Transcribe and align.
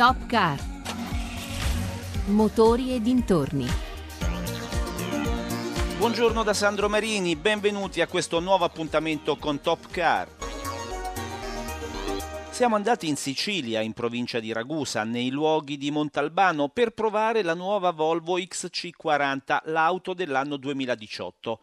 Top 0.00 0.24
Car. 0.28 0.58
Motori 2.28 2.94
e 2.94 3.02
dintorni. 3.02 3.66
Buongiorno 5.98 6.42
da 6.42 6.54
Sandro 6.54 6.88
Marini, 6.88 7.36
benvenuti 7.36 8.00
a 8.00 8.06
questo 8.06 8.40
nuovo 8.40 8.64
appuntamento 8.64 9.36
con 9.36 9.60
Top 9.60 9.90
Car. 9.90 10.26
Siamo 12.48 12.76
andati 12.76 13.08
in 13.08 13.16
Sicilia, 13.16 13.82
in 13.82 13.92
provincia 13.92 14.40
di 14.40 14.54
Ragusa, 14.54 15.04
nei 15.04 15.28
luoghi 15.28 15.76
di 15.76 15.90
Montalbano, 15.90 16.70
per 16.70 16.92
provare 16.92 17.42
la 17.42 17.52
nuova 17.52 17.90
Volvo 17.90 18.38
XC40, 18.38 19.58
l'auto 19.64 20.14
dell'anno 20.14 20.56
2018. 20.56 21.60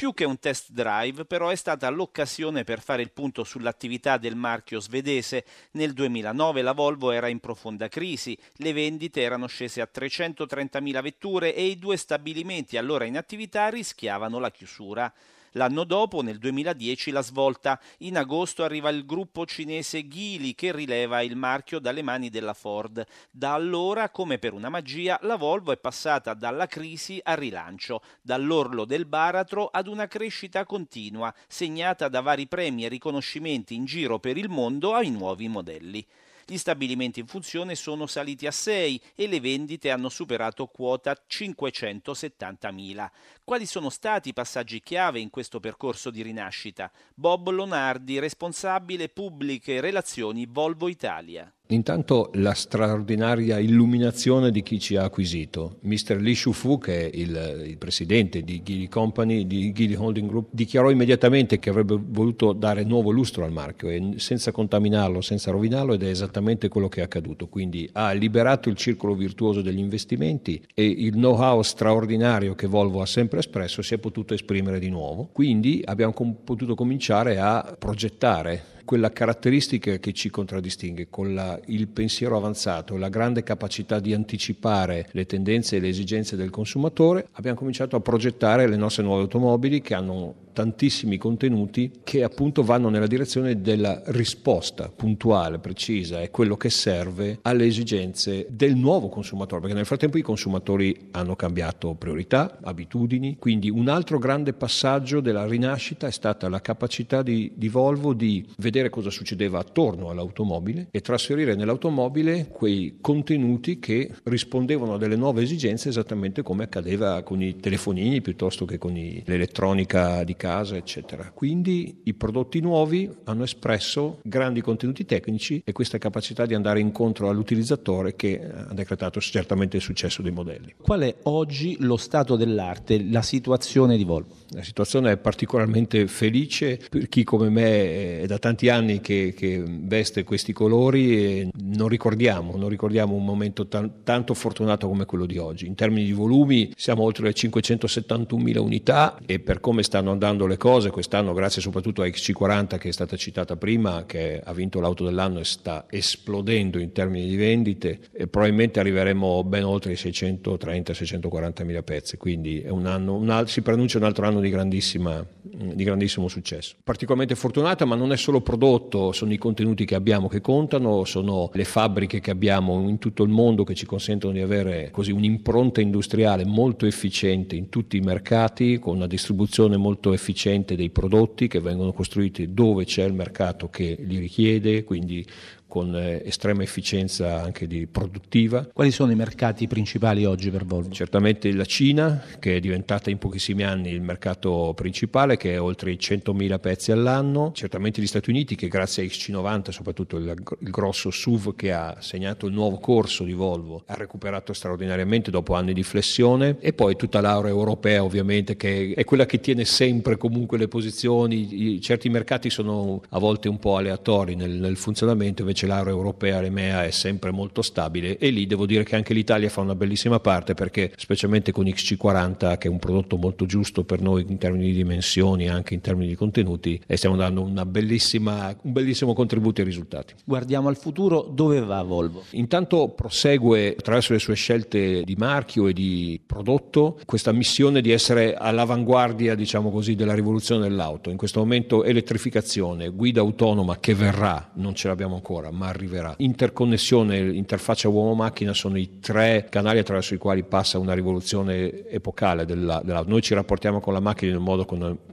Più 0.00 0.14
che 0.14 0.24
un 0.24 0.38
test 0.38 0.70
drive, 0.70 1.26
però, 1.26 1.50
è 1.50 1.54
stata 1.56 1.90
l'occasione 1.90 2.64
per 2.64 2.80
fare 2.80 3.02
il 3.02 3.10
punto 3.10 3.44
sull'attività 3.44 4.16
del 4.16 4.34
marchio 4.34 4.80
svedese. 4.80 5.44
Nel 5.72 5.92
2009 5.92 6.62
la 6.62 6.72
Volvo 6.72 7.10
era 7.10 7.28
in 7.28 7.38
profonda 7.38 7.86
crisi, 7.88 8.34
le 8.54 8.72
vendite 8.72 9.20
erano 9.20 9.46
scese 9.46 9.82
a 9.82 9.90
330.000 9.94 11.02
vetture 11.02 11.54
e 11.54 11.66
i 11.66 11.78
due 11.78 11.98
stabilimenti 11.98 12.78
allora 12.78 13.04
in 13.04 13.18
attività 13.18 13.68
rischiavano 13.68 14.38
la 14.38 14.50
chiusura. 14.50 15.12
L'anno 15.52 15.84
dopo, 15.84 16.22
nel 16.22 16.38
2010, 16.38 17.10
la 17.10 17.22
svolta. 17.22 17.80
In 17.98 18.16
agosto 18.16 18.62
arriva 18.62 18.88
il 18.90 19.04
gruppo 19.04 19.46
cinese 19.46 20.06
Geely 20.06 20.54
che 20.54 20.72
rileva 20.72 21.22
il 21.22 21.36
marchio 21.36 21.78
dalle 21.78 22.02
mani 22.02 22.30
della 22.30 22.54
Ford. 22.54 23.04
Da 23.30 23.54
allora, 23.54 24.10
come 24.10 24.38
per 24.38 24.52
una 24.52 24.68
magia, 24.68 25.18
la 25.22 25.36
Volvo 25.36 25.72
è 25.72 25.78
passata 25.78 26.34
dalla 26.34 26.66
crisi 26.66 27.20
al 27.22 27.36
rilancio, 27.36 28.02
dall'orlo 28.22 28.84
del 28.84 29.06
baratro 29.06 29.66
ad 29.66 29.88
una 29.88 30.06
crescita 30.06 30.64
continua, 30.64 31.34
segnata 31.48 32.08
da 32.08 32.20
vari 32.20 32.46
premi 32.46 32.84
e 32.84 32.88
riconoscimenti 32.88 33.74
in 33.74 33.84
giro 33.84 34.18
per 34.18 34.36
il 34.36 34.48
mondo 34.48 34.94
ai 34.94 35.10
nuovi 35.10 35.48
modelli. 35.48 36.06
Gli 36.50 36.58
stabilimenti 36.58 37.20
in 37.20 37.28
funzione 37.28 37.76
sono 37.76 38.08
saliti 38.08 38.44
a 38.44 38.50
6 38.50 39.00
e 39.14 39.28
le 39.28 39.38
vendite 39.38 39.88
hanno 39.88 40.08
superato 40.08 40.66
quota 40.66 41.16
570.000. 41.28 43.08
Quali 43.44 43.66
sono 43.66 43.88
stati 43.88 44.30
i 44.30 44.32
passaggi 44.32 44.80
chiave 44.80 45.20
in 45.20 45.30
questo 45.30 45.60
percorso 45.60 46.10
di 46.10 46.22
rinascita? 46.22 46.90
Bob 47.14 47.50
Lonardi, 47.50 48.18
responsabile 48.18 49.08
pubbliche 49.08 49.80
relazioni 49.80 50.44
Volvo 50.50 50.88
Italia. 50.88 51.54
Intanto 51.70 52.30
la 52.34 52.52
straordinaria 52.52 53.58
illuminazione 53.58 54.50
di 54.50 54.62
chi 54.62 54.80
ci 54.80 54.96
ha 54.96 55.04
acquisito. 55.04 55.76
Mr. 55.82 56.16
Li 56.18 56.34
Shufu, 56.34 56.78
che 56.78 57.08
è 57.08 57.16
il, 57.16 57.64
il 57.66 57.78
presidente 57.78 58.42
di 58.42 58.62
Geely 58.62 58.88
Company, 58.88 59.46
di 59.46 59.72
Geely 59.72 59.94
Holding 59.94 60.28
Group, 60.28 60.48
dichiarò 60.50 60.90
immediatamente 60.90 61.60
che 61.60 61.70
avrebbe 61.70 61.96
voluto 62.00 62.52
dare 62.52 62.82
nuovo 62.82 63.10
lustro 63.10 63.44
al 63.44 63.52
marchio 63.52 63.88
e 63.88 64.14
senza 64.16 64.50
contaminarlo, 64.50 65.20
senza 65.20 65.52
rovinarlo 65.52 65.94
ed 65.94 66.02
è 66.02 66.08
esattamente 66.08 66.68
quello 66.68 66.88
che 66.88 67.00
è 67.00 67.04
accaduto. 67.04 67.46
Quindi 67.46 67.88
ha 67.92 68.10
liberato 68.12 68.68
il 68.68 68.76
circolo 68.76 69.14
virtuoso 69.14 69.62
degli 69.62 69.78
investimenti 69.78 70.60
e 70.74 70.84
il 70.84 71.12
know-how 71.12 71.62
straordinario 71.62 72.54
che 72.54 72.66
Volvo 72.66 73.00
ha 73.00 73.06
sempre 73.06 73.38
espresso 73.38 73.82
si 73.82 73.94
è 73.94 73.98
potuto 73.98 74.34
esprimere 74.34 74.80
di 74.80 74.88
nuovo. 74.88 75.28
Quindi 75.32 75.82
abbiamo 75.84 76.12
com- 76.12 76.36
potuto 76.44 76.74
cominciare 76.74 77.38
a 77.38 77.76
progettare 77.78 78.78
quella 78.84 79.10
caratteristica 79.10 79.98
che 79.98 80.12
ci 80.12 80.30
contraddistingue, 80.30 81.08
con 81.10 81.34
la, 81.34 81.58
il 81.66 81.88
pensiero 81.88 82.36
avanzato, 82.36 82.96
la 82.96 83.08
grande 83.08 83.42
capacità 83.42 84.00
di 84.00 84.12
anticipare 84.12 85.08
le 85.12 85.26
tendenze 85.26 85.76
e 85.76 85.80
le 85.80 85.88
esigenze 85.88 86.36
del 86.36 86.50
consumatore, 86.50 87.28
abbiamo 87.32 87.58
cominciato 87.58 87.96
a 87.96 88.00
progettare 88.00 88.66
le 88.66 88.76
nostre 88.76 89.02
nuove 89.02 89.22
automobili 89.22 89.80
che 89.80 89.94
hanno 89.94 90.34
tantissimi 90.60 91.16
contenuti 91.16 91.90
che 92.04 92.22
appunto 92.22 92.62
vanno 92.62 92.90
nella 92.90 93.06
direzione 93.06 93.62
della 93.62 94.02
risposta 94.08 94.92
puntuale, 94.94 95.58
precisa, 95.58 96.20
è 96.20 96.30
quello 96.30 96.58
che 96.58 96.68
serve 96.68 97.38
alle 97.42 97.64
esigenze 97.64 98.46
del 98.50 98.76
nuovo 98.76 99.08
consumatore, 99.08 99.62
perché 99.62 99.74
nel 99.74 99.86
frattempo 99.86 100.18
i 100.18 100.22
consumatori 100.22 101.08
hanno 101.12 101.34
cambiato 101.34 101.94
priorità, 101.94 102.58
abitudini, 102.62 103.36
quindi 103.38 103.70
un 103.70 103.88
altro 103.88 104.18
grande 104.18 104.52
passaggio 104.52 105.20
della 105.20 105.46
rinascita 105.46 106.06
è 106.06 106.10
stata 106.10 106.50
la 106.50 106.60
capacità 106.60 107.22
di, 107.22 107.52
di 107.54 107.68
Volvo 107.68 108.12
di 108.12 108.46
vedere 108.58 108.90
cosa 108.90 109.08
succedeva 109.08 109.60
attorno 109.60 110.10
all'automobile 110.10 110.88
e 110.90 111.00
trasferire 111.00 111.54
nell'automobile 111.54 112.48
quei 112.48 112.98
contenuti 113.00 113.78
che 113.78 114.10
rispondevano 114.24 114.94
a 114.94 114.98
delle 114.98 115.16
nuove 115.16 115.40
esigenze 115.40 115.88
esattamente 115.88 116.42
come 116.42 116.64
accadeva 116.64 117.22
con 117.22 117.40
i 117.40 117.56
telefonini 117.56 118.20
piuttosto 118.20 118.66
che 118.66 118.76
con 118.76 118.94
i, 118.94 119.22
l'elettronica 119.24 120.22
di 120.24 120.36
casa, 120.36 120.49
eccetera. 120.58 121.30
Quindi 121.32 122.00
i 122.04 122.14
prodotti 122.14 122.60
nuovi 122.60 123.10
hanno 123.24 123.44
espresso 123.44 124.18
grandi 124.22 124.60
contenuti 124.60 125.04
tecnici 125.04 125.62
e 125.64 125.72
questa 125.72 125.98
capacità 125.98 126.46
di 126.46 126.54
andare 126.54 126.80
incontro 126.80 127.28
all'utilizzatore 127.28 128.16
che 128.16 128.40
ha 128.42 128.72
decretato 128.74 129.20
certamente 129.20 129.76
il 129.76 129.82
successo 129.82 130.22
dei 130.22 130.32
modelli. 130.32 130.74
Qual 130.80 131.00
è 131.00 131.14
oggi 131.24 131.76
lo 131.80 131.96
stato 131.96 132.36
dell'arte, 132.36 133.02
la 133.08 133.22
situazione 133.22 133.96
di 133.96 134.04
Volvo? 134.04 134.34
La 134.50 134.62
situazione 134.62 135.12
è 135.12 135.16
particolarmente 135.16 136.06
felice 136.06 136.80
per 136.88 137.08
chi 137.08 137.24
come 137.24 137.48
me 137.48 138.20
è 138.20 138.26
da 138.26 138.38
tanti 138.38 138.68
anni 138.68 139.00
che, 139.00 139.32
che 139.36 139.62
veste 139.64 140.24
questi 140.24 140.52
colori 140.52 141.16
e 141.16 141.50
non 141.62 141.88
ricordiamo, 141.88 142.56
non 142.56 142.68
ricordiamo 142.68 143.14
un 143.14 143.24
momento 143.24 143.66
tan, 143.66 144.02
tanto 144.02 144.34
fortunato 144.34 144.88
come 144.88 145.04
quello 145.04 145.26
di 145.26 145.38
oggi. 145.38 145.66
In 145.66 145.74
termini 145.74 146.06
di 146.06 146.12
volumi 146.12 146.72
siamo 146.76 147.02
oltre 147.02 147.26
le 147.26 147.34
571.000 147.34 148.58
unità 148.58 149.18
e 149.24 149.38
per 149.38 149.60
come 149.60 149.82
stanno 149.82 150.10
andando 150.10 150.29
le 150.38 150.56
cose, 150.56 150.90
quest'anno 150.90 151.32
grazie 151.32 151.60
soprattutto 151.60 152.02
a 152.02 152.06
XC40 152.06 152.78
che 152.78 152.88
è 152.88 152.92
stata 152.92 153.16
citata 153.16 153.56
prima, 153.56 154.04
che 154.06 154.40
ha 154.42 154.52
vinto 154.52 154.80
l'auto 154.80 155.04
dell'anno 155.04 155.40
e 155.40 155.44
sta 155.44 155.86
esplodendo 155.88 156.78
in 156.78 156.92
termini 156.92 157.28
di 157.28 157.36
vendite, 157.36 158.00
e 158.12 158.26
probabilmente 158.26 158.80
arriveremo 158.80 159.44
ben 159.44 159.64
oltre 159.64 159.92
i 159.92 159.96
630-640 159.96 161.64
mila 161.64 161.82
pezzi, 161.82 162.16
quindi 162.16 162.64
un 162.68 162.86
anno, 162.86 163.14
un, 163.14 163.44
si 163.46 163.62
preannuncia 163.62 163.98
un 163.98 164.04
altro 164.04 164.26
anno 164.26 164.40
di, 164.40 164.48
di 164.50 165.84
grandissimo 165.84 166.28
successo. 166.28 166.76
Particolarmente 166.82 167.34
fortunata, 167.34 167.84
ma 167.84 167.94
non 167.94 168.12
è 168.12 168.16
solo 168.16 168.40
prodotto, 168.40 169.12
sono 169.12 169.32
i 169.32 169.38
contenuti 169.38 169.84
che 169.84 169.94
abbiamo 169.94 170.28
che 170.28 170.40
contano, 170.40 171.04
sono 171.04 171.50
le 171.52 171.64
fabbriche 171.64 172.20
che 172.20 172.30
abbiamo 172.30 172.88
in 172.88 172.98
tutto 172.98 173.22
il 173.22 173.30
mondo 173.30 173.64
che 173.64 173.74
ci 173.74 173.86
consentono 173.86 174.32
di 174.32 174.40
avere 174.40 174.90
così 174.90 175.10
un'impronta 175.10 175.80
industriale 175.80 176.44
molto 176.44 176.86
efficiente 176.86 177.56
in 177.56 177.68
tutti 177.68 177.96
i 177.96 178.00
mercati, 178.00 178.78
con 178.78 178.96
una 178.96 179.06
distribuzione 179.06 179.76
molto 179.76 180.12
efficiente 180.20 180.76
dei 180.76 180.90
prodotti 180.90 181.48
che 181.48 181.60
vengono 181.60 181.92
costruiti 181.92 182.52
dove 182.52 182.84
c'è 182.84 183.04
il 183.04 183.14
mercato 183.14 183.70
che 183.70 183.96
li 183.98 184.18
richiede, 184.18 184.84
quindi 184.84 185.26
con 185.70 185.94
eh, 185.94 186.20
estrema 186.24 186.64
efficienza 186.64 187.40
anche 187.40 187.68
di 187.68 187.86
produttiva. 187.86 188.68
Quali 188.72 188.90
sono 188.90 189.12
i 189.12 189.14
mercati 189.14 189.68
principali 189.68 190.24
oggi 190.24 190.50
per 190.50 190.64
Volvo? 190.64 190.90
Certamente 190.90 191.50
la 191.52 191.64
Cina, 191.64 192.24
che 192.40 192.56
è 192.56 192.60
diventata 192.60 193.08
in 193.08 193.18
pochissimi 193.18 193.62
anni 193.62 193.90
il 193.90 194.02
mercato 194.02 194.72
principale, 194.74 195.36
che 195.36 195.54
è 195.54 195.60
oltre 195.60 195.92
i 195.92 195.96
100.000 195.98 196.58
pezzi 196.58 196.90
all'anno. 196.90 197.52
Certamente 197.54 198.02
gli 198.02 198.08
Stati 198.08 198.30
Uniti, 198.30 198.56
che 198.56 198.66
grazie 198.66 199.04
a 199.04 199.06
XC90, 199.06 199.70
soprattutto 199.70 200.16
il, 200.16 200.26
il 200.58 200.70
grosso 200.70 201.12
SUV 201.12 201.54
che 201.54 201.72
ha 201.72 201.96
segnato 202.00 202.46
il 202.46 202.52
nuovo 202.52 202.78
corso 202.78 203.22
di 203.22 203.32
Volvo, 203.32 203.84
ha 203.86 203.94
recuperato 203.94 204.52
straordinariamente 204.52 205.30
dopo 205.30 205.54
anni 205.54 205.72
di 205.72 205.84
flessione. 205.84 206.56
E 206.58 206.72
poi 206.72 206.96
tutta 206.96 207.20
l'area 207.20 207.48
europea, 207.48 208.02
ovviamente, 208.02 208.56
che 208.56 208.92
è 208.96 209.04
quella 209.04 209.24
che 209.24 209.38
tiene 209.38 209.64
sempre 209.64 210.09
comunque 210.16 210.58
le 210.58 210.68
posizioni. 210.68 211.74
I, 211.74 211.80
certi 211.80 212.08
mercati 212.08 212.50
sono 212.50 213.02
a 213.10 213.18
volte 213.18 213.48
un 213.48 213.58
po' 213.58 213.76
aleatori 213.76 214.34
nel, 214.34 214.50
nel 214.50 214.76
funzionamento, 214.76 215.42
invece 215.42 215.60
invece 215.60 215.66
l'area 215.66 215.92
europea, 215.92 216.40
l'EMEA, 216.40 216.84
è 216.84 216.90
sempre 216.90 217.30
molto 217.30 217.62
stabile 217.62 218.16
e 218.18 218.30
lì 218.30 218.46
devo 218.46 218.66
dire 218.66 218.84
che 218.84 218.96
anche 218.96 219.12
l'Italia 219.12 219.48
fa 219.48 219.60
una 219.60 219.74
bellissima 219.74 220.20
parte 220.20 220.54
perché 220.54 220.92
specialmente 220.96 221.52
con 221.52 221.64
XC40 221.64 222.58
che 222.58 222.68
è 222.68 222.70
un 222.70 222.78
prodotto 222.78 223.16
molto 223.16 223.46
giusto 223.46 223.84
per 223.84 224.00
noi 224.00 224.24
in 224.28 224.38
termini 224.38 224.66
di 224.66 224.72
dimensioni 224.72 225.44
e 225.44 225.48
anche 225.48 225.74
in 225.74 225.80
termini 225.80 226.08
di 226.08 226.14
contenuti 226.14 226.80
e 226.86 226.96
stiamo 226.96 227.16
dando 227.16 227.42
un 227.42 227.62
bellissimo 227.66 229.12
contributo 229.12 229.60
ai 229.60 229.66
risultati. 229.66 230.14
Guardiamo 230.24 230.68
al 230.68 230.76
futuro, 230.76 231.28
dove 231.30 231.60
va 231.60 231.82
Volvo? 231.82 232.24
Intanto 232.32 232.88
prosegue 232.88 233.74
attraverso 233.76 234.12
le 234.12 234.18
sue 234.18 234.34
scelte 234.34 235.02
di 235.02 235.14
marchio 235.16 235.66
e 235.66 235.72
di 235.72 236.20
prodotto 236.24 236.98
questa 237.04 237.32
missione 237.32 237.80
di 237.80 237.90
essere 237.90 238.34
all'avanguardia 238.34 239.34
diciamo 239.34 239.70
così 239.70 239.94
della 240.00 240.14
rivoluzione 240.14 240.62
dell'auto. 240.62 241.10
In 241.10 241.18
questo 241.18 241.40
momento 241.40 241.84
elettrificazione, 241.84 242.88
guida 242.88 243.20
autonoma 243.20 243.78
che 243.78 243.94
verrà, 243.94 244.50
non 244.54 244.74
ce 244.74 244.88
l'abbiamo 244.88 245.14
ancora 245.14 245.50
ma 245.50 245.68
arriverà. 245.68 246.14
Interconnessione, 246.18 247.18
interfaccia 247.18 247.88
uomo-macchina 247.88 248.54
sono 248.54 248.78
i 248.78 248.98
tre 249.00 249.46
canali 249.50 249.78
attraverso 249.78 250.14
i 250.14 250.18
quali 250.18 250.42
passa 250.42 250.78
una 250.78 250.94
rivoluzione 250.94 251.86
epocale 251.88 252.46
della, 252.46 252.80
della... 252.82 253.04
Noi 253.06 253.20
ci 253.20 253.34
rapportiamo 253.34 253.80
con 253.80 253.92
la 253.92 254.00
macchina 254.00 254.30
in 254.30 254.38
un 254.38 254.44
modo 254.44 254.64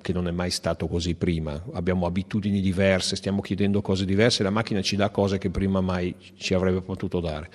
che 0.01 0.13
non 0.13 0.27
è 0.27 0.31
mai 0.31 0.51
stato 0.51 0.87
così 0.87 1.15
prima. 1.15 1.61
Abbiamo 1.73 2.05
abitudini 2.05 2.61
diverse, 2.61 3.15
stiamo 3.17 3.41
chiedendo 3.41 3.81
cose 3.81 4.05
diverse, 4.05 4.43
la 4.43 4.49
macchina 4.49 4.81
ci 4.81 4.95
dà 4.95 5.09
cose 5.09 5.37
che 5.37 5.49
prima 5.49 5.81
mai 5.81 6.15
ci 6.37 6.53
avrebbe 6.53 6.81
potuto 6.81 7.19
dare. 7.19 7.49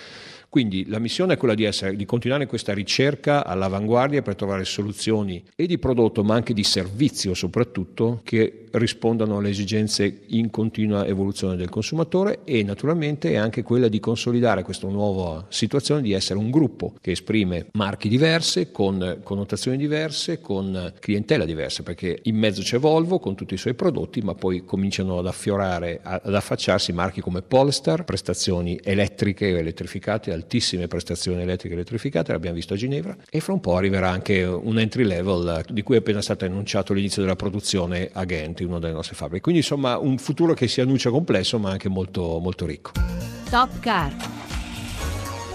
Quindi 0.52 0.86
la 0.90 0.98
missione 0.98 1.32
è 1.32 1.36
quella 1.38 1.54
di, 1.54 1.64
essere, 1.64 1.96
di 1.96 2.04
continuare 2.04 2.44
questa 2.44 2.74
ricerca 2.74 3.46
all'avanguardia 3.46 4.20
per 4.20 4.34
trovare 4.34 4.66
soluzioni 4.66 5.42
e 5.56 5.64
di 5.64 5.78
prodotto 5.78 6.22
ma 6.22 6.34
anche 6.34 6.52
di 6.52 6.62
servizio 6.62 7.32
soprattutto 7.32 8.20
che 8.22 8.66
rispondano 8.72 9.38
alle 9.38 9.48
esigenze 9.48 10.24
in 10.28 10.50
continua 10.50 11.06
evoluzione 11.06 11.56
del 11.56 11.68
consumatore 11.68 12.40
e 12.44 12.62
naturalmente 12.62 13.32
è 13.32 13.36
anche 13.36 13.62
quella 13.62 13.88
di 13.88 13.98
consolidare 14.00 14.62
questa 14.62 14.86
nuova 14.88 15.46
situazione 15.48 16.02
di 16.02 16.12
essere 16.12 16.38
un 16.38 16.50
gruppo 16.50 16.94
che 17.00 17.12
esprime 17.12 17.68
marchi 17.72 18.08
diverse, 18.08 18.70
con 18.70 19.20
connotazioni 19.22 19.76
diverse, 19.76 20.40
con 20.40 20.92
clientela 20.98 21.44
diversa, 21.44 21.82
perché 21.82 22.18
in 22.24 22.36
mezzo 22.36 22.62
c'è 22.62 22.78
Volvo 22.78 23.18
con 23.18 23.34
tutti 23.34 23.54
i 23.54 23.58
suoi 23.58 23.74
prodotti, 23.74 24.20
ma 24.22 24.34
poi 24.34 24.64
cominciano 24.64 25.18
ad 25.18 25.26
affiorare, 25.26 26.00
ad 26.02 26.34
affacciarsi 26.34 26.92
marchi 26.92 27.20
come 27.20 27.42
Polestar, 27.42 28.04
prestazioni 28.04 28.78
elettriche 28.82 29.48
e 29.48 29.58
elettrificate, 29.58 30.32
altissime 30.42 30.88
prestazioni 30.88 31.42
elettriche 31.42 31.74
elettrificate, 31.74 32.32
l'abbiamo 32.32 32.56
visto 32.56 32.74
a 32.74 32.76
Ginevra, 32.76 33.16
e 33.30 33.40
fra 33.40 33.52
un 33.52 33.60
po' 33.60 33.76
arriverà 33.76 34.10
anche 34.10 34.42
un 34.42 34.78
entry 34.78 35.04
level 35.04 35.64
di 35.68 35.82
cui 35.82 35.96
è 35.96 35.98
appena 35.98 36.20
stato 36.20 36.44
annunciato 36.44 36.92
l'inizio 36.92 37.22
della 37.22 37.36
produzione 37.36 38.10
a 38.12 38.24
Ghent, 38.24 38.60
una 38.60 38.78
delle 38.78 38.92
nostre 38.92 39.14
fabbriche. 39.14 39.42
Quindi 39.42 39.60
insomma 39.60 39.98
un 39.98 40.18
futuro 40.18 40.54
che 40.54 40.68
si 40.68 40.80
annuncia 40.80 41.10
complesso 41.10 41.58
ma 41.58 41.70
anche 41.70 41.88
molto, 41.88 42.38
molto 42.38 42.66
ricco. 42.66 42.92
Top 43.48 43.80
Car. 43.80 44.14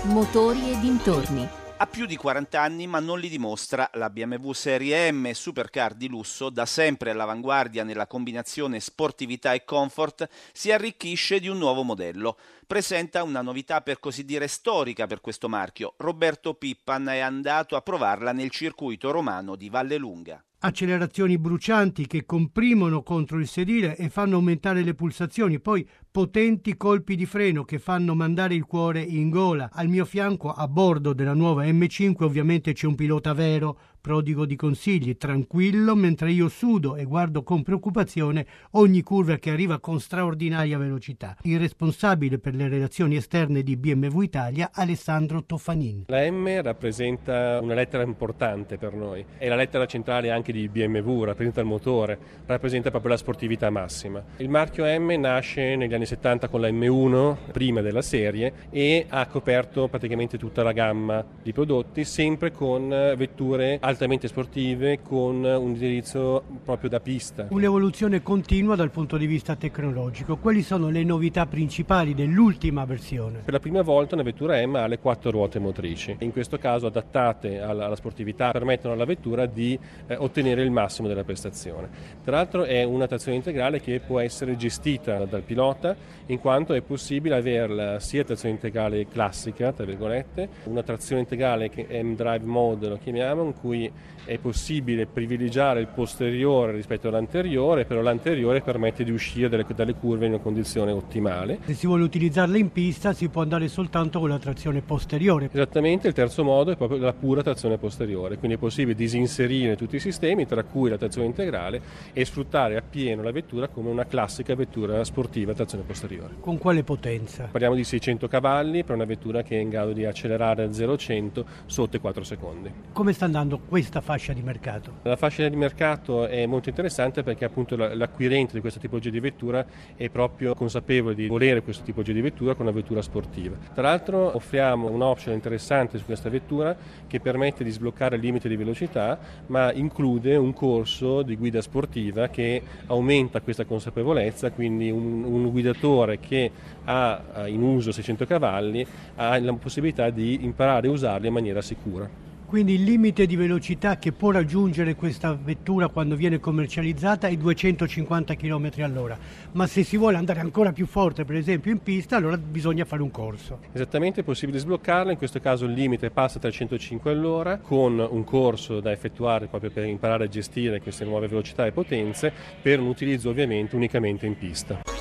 Motori 0.03 0.71
e 0.71 0.79
dintorni. 0.79 1.56
Ha 1.79 1.85
più 1.85 2.07
di 2.07 2.15
40 2.15 2.59
anni 2.59 2.87
ma 2.87 2.99
non 2.99 3.19
li 3.19 3.29
dimostra. 3.29 3.87
La 3.93 4.09
BMW 4.09 4.51
Serie 4.51 5.11
M, 5.11 5.29
supercar 5.33 5.93
di 5.93 6.07
lusso, 6.07 6.49
da 6.49 6.65
sempre 6.65 7.11
all'avanguardia 7.11 7.83
nella 7.83 8.07
combinazione 8.07 8.79
sportività 8.79 9.53
e 9.53 9.63
comfort, 9.63 10.27
si 10.53 10.71
arricchisce 10.71 11.39
di 11.39 11.47
un 11.47 11.59
nuovo 11.59 11.83
modello. 11.83 12.39
Presenta 12.65 13.21
una 13.21 13.41
novità 13.41 13.81
per 13.81 13.99
così 13.99 14.25
dire 14.25 14.47
storica 14.47 15.05
per 15.05 15.21
questo 15.21 15.47
marchio. 15.47 15.93
Roberto 15.97 16.55
Pippan 16.55 17.09
è 17.09 17.19
andato 17.19 17.75
a 17.75 17.81
provarla 17.81 18.31
nel 18.31 18.49
circuito 18.49 19.11
romano 19.11 19.55
di 19.55 19.69
Valle 19.69 19.97
Lunga 19.97 20.43
accelerazioni 20.59 21.37
brucianti 21.37 22.07
che 22.07 22.25
comprimono 22.25 23.03
contro 23.03 23.37
il 23.37 23.47
sedile 23.47 23.95
e 23.95 24.09
fanno 24.09 24.37
aumentare 24.37 24.81
le 24.83 24.95
pulsazioni, 24.95 25.59
poi 25.59 25.87
potenti 26.09 26.75
colpi 26.77 27.15
di 27.15 27.25
freno 27.25 27.63
che 27.63 27.77
fanno 27.77 28.15
mandare 28.15 28.55
il 28.55 28.65
cuore 28.65 29.01
in 29.01 29.29
gola. 29.29 29.69
Al 29.71 29.87
mio 29.87 30.05
fianco, 30.05 30.51
a 30.51 30.67
bordo 30.67 31.13
della 31.13 31.33
nuova 31.33 31.63
M5, 31.65 32.23
ovviamente 32.23 32.73
c'è 32.73 32.87
un 32.87 32.95
pilota 32.95 33.33
vero, 33.33 33.79
prodigo 34.07 34.45
di 34.45 34.55
consigli, 34.55 35.17
tranquillo, 35.17 35.93
mentre 35.93 36.31
io 36.31 36.47
sudo 36.47 36.95
e 36.95 37.03
guardo 37.03 37.43
con 37.43 37.61
preoccupazione 37.61 38.45
ogni 38.71 39.01
curva 39.01 39.35
che 39.35 39.49
arriva 39.49 39.79
con 39.79 39.99
straordinaria 39.99 40.77
velocità. 40.77 41.35
Il 41.41 41.59
responsabile 41.59 42.39
per 42.39 42.55
le 42.55 42.69
relazioni 42.69 43.17
esterne 43.17 43.63
di 43.63 43.75
BMW 43.75 44.21
Italia, 44.21 44.69
Alessandro 44.71 45.43
Toffanin. 45.43 46.05
La 46.07 46.21
M 46.31 46.61
rappresenta 46.61 47.59
una 47.61 47.73
lettera 47.73 48.03
importante 48.03 48.77
per 48.77 48.93
noi, 48.93 49.25
è 49.37 49.49
la 49.49 49.57
lettera 49.57 49.85
centrale 49.85 50.31
anche 50.31 50.53
di 50.53 50.69
BMW, 50.69 51.23
rappresenta 51.25 51.59
il 51.59 51.67
motore, 51.67 52.17
rappresenta 52.45 52.89
proprio 52.89 53.11
la 53.11 53.17
sportività 53.17 53.69
massima. 53.69 54.23
Il 54.37 54.47
marchio 54.47 54.85
M 54.85 55.19
nasce 55.19 55.75
negli 55.75 55.93
anni 55.93 56.05
70 56.05 56.47
con 56.47 56.61
la 56.61 56.69
M1, 56.69 57.51
prima 57.51 57.81
della 57.81 58.01
serie, 58.01 58.53
e 58.69 59.05
ha 59.09 59.27
coperto 59.27 59.89
praticamente 59.89 60.37
tutta 60.37 60.63
la 60.63 60.71
gamma 60.71 61.21
di 61.43 61.51
prodotti, 61.51 62.05
sempre 62.05 62.53
con 62.53 62.87
vetture 62.87 63.79
altamente 63.81 63.95
altamente 63.97 64.27
sportive 64.27 64.99
con 65.01 65.43
un 65.43 65.69
indirizzo 65.69 66.43
proprio 66.63 66.87
da 66.87 66.99
pista. 66.99 67.47
Un'evoluzione 67.49 68.21
continua 68.21 68.75
dal 68.75 68.91
punto 68.91 69.17
di 69.17 69.25
vista 69.25 69.55
tecnologico. 69.55 70.37
Quali 70.37 70.61
sono 70.61 70.89
le 70.89 71.03
novità 71.03 71.47
principali 71.47 72.13
dell'ultima 72.13 72.85
versione? 72.85 73.39
Per 73.43 73.53
la 73.53 73.59
prima 73.59 73.81
volta 73.81 74.13
una 74.13 74.23
vettura 74.23 74.63
M 74.65 74.75
ha 74.75 74.85
le 74.85 74.99
quattro 74.99 75.31
ruote 75.31 75.57
motrici, 75.57 76.15
in 76.19 76.31
questo 76.31 76.59
caso 76.59 76.85
adattate 76.85 77.59
alla, 77.59 77.95
sportività, 77.95 78.51
permettono 78.51 78.93
alla 78.93 79.05
vettura 79.05 79.47
di 79.47 79.77
eh, 80.05 80.15
ottenere 80.15 80.61
il 80.61 80.69
massimo 80.69 81.07
della 81.07 81.23
prestazione. 81.23 81.89
Tra 82.23 82.35
l'altro 82.35 82.65
è 82.65 82.83
una 82.83 83.07
trazione 83.07 83.37
integrale 83.37 83.81
che 83.81 83.99
può 83.99 84.19
essere 84.19 84.55
gestita 84.57 85.25
dal 85.25 85.41
pilota, 85.41 85.95
in 86.27 86.39
quanto 86.39 86.73
è 86.73 86.81
possibile 86.81 87.35
averla 87.35 87.99
sia 87.99 88.23
trazione 88.23 88.53
integrale 88.53 89.07
classica, 89.07 89.71
tra 89.71 89.85
virgolette, 89.85 90.49
una 90.65 90.83
trazione 90.83 91.21
integrale 91.21 91.69
che 91.69 91.87
M 92.03 92.13
Drive 92.13 92.45
Mode 92.45 92.89
lo 92.89 92.97
chiamiamo, 92.97 93.43
in 93.43 93.53
cui 93.59 93.86
è 94.27 94.37
possibile 94.39 95.05
privilegiare 95.05 95.79
il 95.79 95.87
posteriore 95.87 96.73
rispetto 96.73 97.07
all'anteriore, 97.07 97.85
però 97.85 98.01
l'anteriore 98.01 98.61
permette 98.61 99.05
di 99.05 99.11
uscire 99.11 99.47
dalle, 99.47 99.65
dalle, 99.73 99.93
curve 99.93 100.25
in 100.25 100.33
una 100.33 100.41
condizione 100.41 100.91
ottimale. 100.91 101.59
Se 101.65 101.73
si 101.73 101.87
vuole 101.87 102.03
utilizzarla 102.03 102.57
in 102.57 102.71
pista 102.71 103.13
si 103.13 103.29
può 103.29 103.41
andare 103.41 103.69
soltanto 103.69 104.19
con 104.19 104.29
la 104.29 104.37
trazione 104.37 104.81
posteriore. 104.81 105.49
Esattamente, 105.51 106.09
il 106.09 106.13
terzo 106.13 106.43
modo 106.43 106.71
è 106.71 106.75
proprio 106.75 106.99
la 106.99 107.13
pura 107.13 107.41
trazione 107.41 107.77
posteriore, 107.77 108.37
quindi 108.37 108.57
è 108.57 108.59
possibile 108.59 108.95
disinserire 108.95 109.77
tutti 109.77 109.95
i 109.95 109.99
sistemi, 109.99 110.45
tra 110.45 110.63
cui 110.63 110.89
la 110.89 110.97
trazione 110.97 111.27
integrale, 111.27 111.81
e 112.11 112.25
sfruttare 112.25 112.75
appieno 112.75 113.23
la 113.23 113.31
vettura 113.31 113.69
come 113.69 113.89
una 113.89 114.05
classica 114.05 114.55
vettura 114.55 115.03
sportiva 115.05 115.53
a 115.53 115.55
trazione 115.55 115.85
posteriore. 115.85 116.35
Con 116.41 116.57
quale 116.57 116.83
potenza? 116.83 117.47
Parliamo 117.49 117.75
di 117.75 117.85
600 117.85 118.27
cavalli 118.27 118.83
per 118.83 118.95
una 118.95 119.05
vettura 119.05 119.41
che 119.41 119.57
è 119.57 119.61
in 119.61 119.69
grado 119.69 119.93
di 119.93 120.03
accelerare 120.03 120.63
a 120.63 120.67
0-100 120.67 121.43
sotto 121.65 121.95
i 121.95 121.99
4 121.99 122.23
secondi. 122.23 122.71
Come 122.91 123.13
sta 123.13 123.23
andando 123.23 123.61
questa 123.67 123.99
fascia 123.99 124.31
di 124.31 124.41
mercato? 124.41 124.99
La 125.03 125.17
fascia 125.17 125.47
di 125.47 125.55
mercato 125.55 126.25
è 126.25 126.45
molto 126.45 126.69
interessante 126.69 127.21
perché 127.21 127.43
appunto 127.43 127.75
l'acquirente 127.75 128.53
di 128.53 128.61
questa 128.61 128.79
tipologia 128.79 129.09
di 129.09 129.19
vettura 129.19 129.65
è 129.95 130.09
proprio 130.09 130.55
consapevole 130.55 131.13
di 131.13 131.27
volere 131.27 131.61
questo 131.61 131.83
tipo 131.83 132.01
di 132.01 132.21
vettura 132.21 132.55
con 132.55 132.65
una 132.65 132.73
vettura 132.73 133.01
sportiva. 133.01 133.57
Tra 133.73 133.83
l'altro 133.83 134.35
offriamo 134.35 134.89
un'option 134.89 135.33
interessante 135.33 135.97
su 135.97 136.05
questa 136.05 136.29
vettura 136.29 136.75
che 137.07 137.19
permette 137.19 137.63
di 137.65 137.71
sbloccare 137.71 138.15
il 138.15 138.21
limite 138.21 138.47
di 138.47 138.55
velocità 138.55 139.19
ma 139.47 139.73
include 139.73 140.37
un 140.37 140.53
corso 140.53 141.21
di 141.21 141.35
guida 141.35 141.61
sportiva 141.61 142.29
che 142.29 142.61
aumenta 142.87 143.41
questa 143.41 143.65
consapevolezza, 143.65 144.51
quindi 144.51 144.89
un, 144.89 145.23
un 145.25 145.49
guidatore 145.49 146.19
che 146.19 146.51
ha 146.85 147.45
in 147.47 147.61
uso 147.61 147.91
600 147.91 148.25
cavalli 148.25 148.85
ha 149.15 149.37
la 149.39 149.53
possibilità 149.53 150.09
di 150.09 150.45
imparare 150.45 150.87
a 150.87 150.91
usarli 150.91 151.27
in 151.27 151.33
maniera 151.33 151.61
sicura. 151.61 152.26
Quindi 152.47 152.75
il 152.75 152.83
limite 152.83 153.25
di 153.25 153.35
velocità 153.35 153.97
che 153.97 154.13
può 154.13 154.31
raggiungere 154.31 154.95
questa 154.95 155.33
vettura 155.33 155.89
quando 155.89 156.15
viene 156.15 156.39
commercializzata 156.39 157.27
è 157.27 157.35
250 157.35 158.35
km 158.35 158.71
all'ora, 158.77 159.17
ma 159.51 159.67
se 159.67 159.83
si 159.83 159.97
vuole 159.97 160.15
andare 160.15 160.39
ancora 160.39 160.71
più 160.71 160.85
forte, 160.85 161.25
per 161.25 161.35
esempio 161.35 161.73
in 161.73 161.79
pista, 161.79 162.15
allora 162.15 162.37
bisogna 162.37 162.85
fare 162.85 163.01
un 163.01 163.11
corso. 163.11 163.59
Esattamente, 163.73 164.21
è 164.21 164.23
possibile 164.23 164.59
sbloccarla, 164.59 165.11
in 165.11 165.17
questo 165.17 165.41
caso 165.41 165.65
il 165.65 165.73
limite 165.73 166.09
passa 166.09 166.37
a 166.37 166.39
305 166.39 167.11
all'ora, 167.11 167.57
con 167.57 167.99
un 167.99 168.23
corso 168.23 168.79
da 168.79 168.93
effettuare 168.93 169.47
proprio 169.47 169.69
per 169.69 169.83
imparare 169.83 170.23
a 170.23 170.27
gestire 170.29 170.79
queste 170.79 171.03
nuove 171.03 171.27
velocità 171.27 171.65
e 171.65 171.73
potenze, 171.73 172.31
per 172.61 172.79
un 172.79 172.87
utilizzo 172.87 173.29
ovviamente 173.29 173.75
unicamente 173.75 174.25
in 174.25 174.37
pista. 174.37 174.96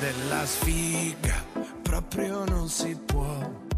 Della 0.00 0.46
sfiga 0.46 1.44
proprio 1.82 2.44
non 2.46 2.68
si 2.68 2.96
può. 3.04 3.68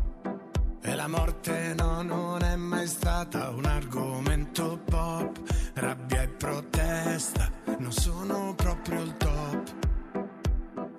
E 0.80 0.94
la 0.94 1.08
morte 1.08 1.74
no, 1.76 2.02
non 2.02 2.42
è 2.44 2.54
mai 2.54 2.86
stata 2.86 3.48
un 3.50 3.64
argomento 3.64 4.78
pop. 4.84 5.36
Rabbia 5.74 6.22
e 6.22 6.28
protesta 6.28 7.50
non 7.78 7.90
sono 7.90 8.54
proprio 8.54 9.02
il 9.02 9.16
top. 9.16 9.74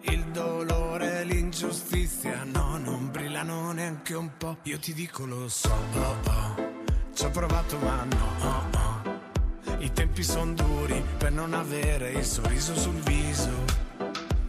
Il 0.02 0.26
dolore 0.32 1.22
e 1.22 1.24
l'ingiustizia 1.24 2.44
no, 2.44 2.78
non 2.78 3.10
brillano 3.10 3.72
neanche 3.72 4.16
un 4.16 4.30
po'. 4.38 4.58
Io 4.64 4.78
ti 4.80 4.94
dico 4.94 5.26
lo 5.26 5.48
so, 5.48 5.72
oh 5.72 6.18
oh. 6.26 6.72
Ci 7.14 7.24
ho 7.24 7.30
provato 7.30 7.78
ma 7.78 8.04
no, 8.04 8.28
oh 8.42 8.64
oh. 8.78 9.78
I 9.80 9.92
tempi 9.94 10.24
sono 10.24 10.54
duri 10.54 11.02
per 11.18 11.32
non 11.32 11.54
avere 11.54 12.12
il 12.12 12.26
sorriso 12.26 12.76
sul 12.76 13.00
viso 13.02 13.83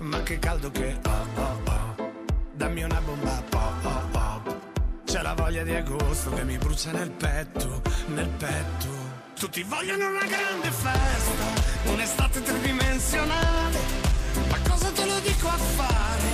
ma 0.05 0.23
che 0.23 0.39
caldo 0.39 0.71
che 0.71 0.99
ho, 1.03 1.41
oh, 1.41 1.61
oh. 1.65 2.13
Dammi 2.53 2.83
una 2.83 3.01
bomba 3.01 3.43
pop, 3.49 3.85
oh, 3.85 4.19
oh. 4.19 4.61
C'è 5.05 5.23
la 5.23 5.35
voglia 5.35 5.63
di 5.63 5.75
agosto 5.75 6.31
che 6.31 6.45
mi 6.45 6.59
brucia 6.59 6.93
nel 6.93 7.11
petto, 7.11 7.83
nel 8.09 8.29
petto. 8.29 8.89
Tutti 9.39 9.63
vogliono 9.63 10.09
una 10.09 10.27
grande 10.27 10.71
festa, 10.71 11.91
un'estate 11.91 12.43
tridimensionale. 12.43 13.79
Ma 14.49 14.59
cosa 14.69 14.91
te 14.91 15.07
lo 15.07 15.19
dico 15.21 15.49
a 15.49 15.57
fare? 15.57 16.29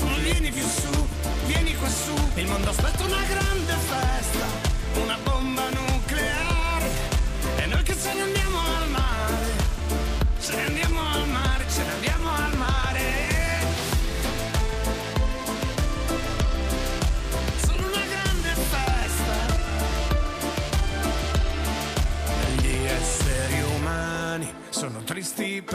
Non 0.00 0.22
vieni 0.22 0.50
più 0.50 0.66
su, 0.66 1.08
vieni 1.46 1.76
qua 1.76 1.88
su. 1.88 2.14
Il 2.34 2.46
mondo 2.46 2.70
aspetta 2.70 3.04
una 3.04 3.22
grande 3.24 3.72
festa, 3.72 4.46
una 5.00 5.18
bomba 5.22 5.71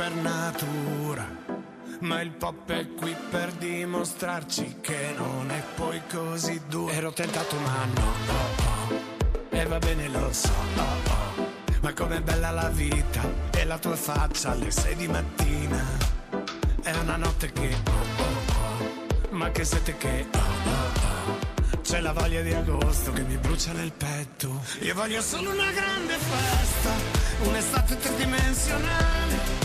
per 0.08 0.16
natura. 0.16 1.28
Ma 2.00 2.22
il 2.22 2.32
pop 2.32 2.70
è 2.72 2.88
qui 2.94 3.14
per 3.30 3.52
dimostrarci 3.54 4.78
che 4.80 5.14
non 5.18 5.50
è 5.52 5.62
poi 5.76 6.02
così 6.10 6.62
duro. 6.68 6.94
Ero 6.94 7.12
tentato 7.12 7.56
ma 7.58 7.86
no, 7.94 8.06
oh, 8.06 8.94
oh. 8.94 9.00
e 9.50 9.66
va 9.66 9.80
bene 9.80 10.08
lo 10.08 10.32
so, 10.32 10.52
oh, 10.76 10.82
oh. 10.82 11.50
ma 11.82 11.92
com'è 11.94 12.22
bella 12.22 12.52
la 12.52 12.70
vita 12.70 13.22
e 13.52 13.66
la 13.66 13.78
tua 13.80 13.96
faccia 13.96 14.52
alle 14.52 14.72
sei 14.72 14.96
di 14.96 15.08
mattina. 15.08 15.84
È 16.82 16.96
una 17.02 17.18
notte 17.18 17.52
che, 17.52 17.76
oh, 17.86 18.22
oh, 18.22 19.32
oh. 19.32 19.36
ma 19.36 19.50
che 19.50 19.66
sete 19.66 19.98
che, 19.98 20.28
oh, 20.32 20.38
oh, 20.38 21.32
oh. 21.32 21.82
C'è 21.82 22.00
la 22.00 22.14
voglia 22.14 22.42
di 22.42 22.54
agosto 22.54 23.12
che 23.12 23.24
mi 23.24 23.38
brucia 23.38 23.72
nel 23.74 23.92
petto. 23.92 24.62
Io 24.82 24.94
voglio 24.94 25.22
solo 25.22 25.52
una 25.52 25.72
grande 25.72 26.16
festa, 26.18 26.92
un'estate 27.44 27.98
tridimensionale. 27.98 29.57